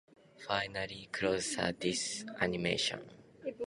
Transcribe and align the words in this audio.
Finitary 0.43 1.09
closure 1.11 1.61
operators 1.61 1.67
with 1.67 1.79
this 1.81 2.23
property 2.23 2.51
give 2.57 2.65
rise 2.65 2.87
to 2.89 2.95
antimatroids. 2.97 3.03